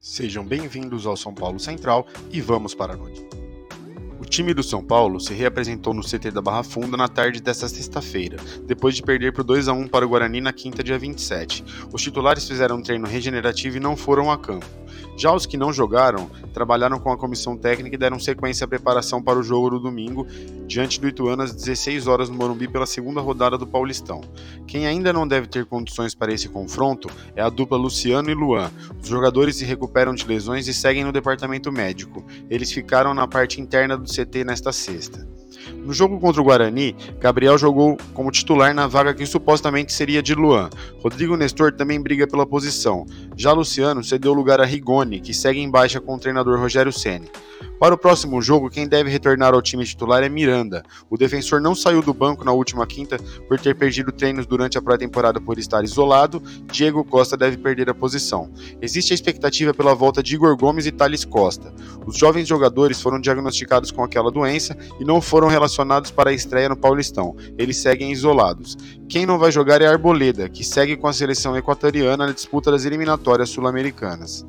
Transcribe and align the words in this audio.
Sejam 0.00 0.44
bem-vindos 0.44 1.06
ao 1.06 1.16
São 1.16 1.34
Paulo 1.34 1.58
Central 1.58 2.06
e 2.30 2.40
vamos 2.40 2.72
para 2.72 2.92
a 2.92 2.96
noite. 2.96 3.26
O 4.20 4.24
time 4.24 4.54
do 4.54 4.62
São 4.62 4.80
Paulo 4.80 5.18
se 5.18 5.34
reapresentou 5.34 5.92
no 5.92 6.04
CT 6.04 6.30
da 6.30 6.40
Barra 6.40 6.62
Funda 6.62 6.96
na 6.96 7.08
tarde 7.08 7.42
desta 7.42 7.68
sexta-feira, 7.68 8.36
depois 8.64 8.94
de 8.94 9.02
perder 9.02 9.32
por 9.32 9.42
2 9.42 9.66
a 9.66 9.72
1 9.72 9.88
para 9.88 10.06
o 10.06 10.08
Guarani 10.08 10.40
na 10.40 10.52
quinta, 10.52 10.84
dia 10.84 10.96
27. 10.96 11.64
Os 11.92 12.00
titulares 12.00 12.46
fizeram 12.46 12.76
um 12.76 12.82
treino 12.82 13.08
regenerativo 13.08 13.76
e 13.76 13.80
não 13.80 13.96
foram 13.96 14.30
a 14.30 14.38
campo. 14.38 14.66
Já 15.18 15.34
os 15.34 15.46
que 15.46 15.56
não 15.56 15.72
jogaram, 15.72 16.30
trabalharam 16.54 17.00
com 17.00 17.10
a 17.10 17.18
comissão 17.18 17.56
técnica 17.56 17.96
e 17.96 17.98
deram 17.98 18.20
sequência 18.20 18.64
à 18.64 18.68
preparação 18.68 19.20
para 19.20 19.36
o 19.36 19.42
jogo 19.42 19.70
do 19.70 19.80
domingo, 19.80 20.24
diante 20.64 21.00
do 21.00 21.08
Ituano 21.08 21.42
às 21.42 21.52
16 21.52 22.06
horas 22.06 22.28
no 22.30 22.36
Morumbi 22.36 22.68
pela 22.68 22.86
segunda 22.86 23.20
rodada 23.20 23.58
do 23.58 23.66
Paulistão. 23.66 24.20
Quem 24.64 24.86
ainda 24.86 25.12
não 25.12 25.26
deve 25.26 25.48
ter 25.48 25.66
condições 25.66 26.14
para 26.14 26.32
esse 26.32 26.48
confronto 26.48 27.10
é 27.34 27.42
a 27.42 27.48
dupla 27.48 27.76
Luciano 27.76 28.30
e 28.30 28.34
Luan. 28.34 28.70
Os 29.02 29.08
jogadores 29.08 29.56
se 29.56 29.64
recuperam 29.64 30.14
de 30.14 30.24
lesões 30.24 30.68
e 30.68 30.72
seguem 30.72 31.02
no 31.02 31.10
departamento 31.10 31.72
médico. 31.72 32.24
Eles 32.48 32.70
ficaram 32.70 33.12
na 33.12 33.26
parte 33.26 33.60
interna 33.60 33.96
do 33.96 34.04
CT 34.04 34.44
nesta 34.44 34.70
sexta. 34.70 35.27
No 35.84 35.92
jogo 35.92 36.20
contra 36.20 36.40
o 36.40 36.44
Guarani, 36.44 36.94
Gabriel 37.20 37.58
jogou 37.58 37.96
como 38.14 38.30
titular 38.30 38.74
na 38.74 38.86
vaga 38.86 39.14
que 39.14 39.26
supostamente 39.26 39.92
seria 39.92 40.22
de 40.22 40.34
Luan. 40.34 40.70
Rodrigo 41.02 41.36
Nestor 41.36 41.72
também 41.72 42.00
briga 42.00 42.26
pela 42.26 42.46
posição. 42.46 43.06
Já 43.36 43.52
Luciano 43.52 44.02
cedeu 44.02 44.32
lugar 44.32 44.60
a 44.60 44.64
Rigoni, 44.64 45.20
que 45.20 45.34
segue 45.34 45.60
em 45.60 45.70
baixa 45.70 46.00
com 46.00 46.14
o 46.14 46.18
treinador 46.18 46.58
Rogério 46.58 46.92
Ceni. 46.92 47.28
Para 47.78 47.94
o 47.94 47.98
próximo 47.98 48.42
jogo, 48.42 48.68
quem 48.68 48.88
deve 48.88 49.08
retornar 49.08 49.54
ao 49.54 49.62
time 49.62 49.84
titular 49.84 50.24
é 50.24 50.28
Miranda. 50.28 50.82
O 51.08 51.16
defensor 51.16 51.60
não 51.60 51.76
saiu 51.76 52.02
do 52.02 52.12
banco 52.12 52.44
na 52.44 52.50
última 52.50 52.84
quinta 52.86 53.18
por 53.46 53.58
ter 53.60 53.76
perdido 53.76 54.10
treinos 54.10 54.46
durante 54.46 54.76
a 54.76 54.82
pré-temporada 54.82 55.40
por 55.40 55.58
estar 55.58 55.84
isolado. 55.84 56.42
Diego 56.72 57.04
Costa 57.04 57.36
deve 57.36 57.56
perder 57.56 57.88
a 57.88 57.94
posição. 57.94 58.50
Existe 58.82 59.12
a 59.12 59.14
expectativa 59.14 59.72
pela 59.72 59.94
volta 59.94 60.22
de 60.22 60.34
Igor 60.34 60.56
Gomes 60.56 60.86
e 60.86 60.92
Thales 60.92 61.24
Costa. 61.24 61.72
Os 62.04 62.18
jovens 62.18 62.48
jogadores 62.48 63.00
foram 63.00 63.20
diagnosticados 63.20 63.92
com 63.92 64.02
aquela 64.02 64.32
doença 64.32 64.76
e 64.98 65.04
não 65.04 65.20
foram 65.20 65.46
relacionados 65.46 66.10
para 66.10 66.30
a 66.30 66.34
estreia 66.34 66.68
no 66.68 66.76
Paulistão. 66.76 67.36
Eles 67.56 67.76
seguem 67.76 68.10
isolados. 68.10 68.76
Quem 69.08 69.24
não 69.24 69.38
vai 69.38 69.52
jogar 69.52 69.80
é 69.82 69.86
Arboleda, 69.86 70.48
que 70.48 70.64
segue 70.64 70.96
com 70.96 71.06
a 71.06 71.12
seleção 71.12 71.56
equatoriana 71.56 72.26
na 72.26 72.32
disputa 72.32 72.72
das 72.72 72.84
eliminatórias 72.84 73.50
sul-americanas. 73.50 74.44